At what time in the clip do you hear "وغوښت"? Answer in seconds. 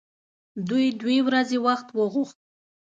1.97-2.37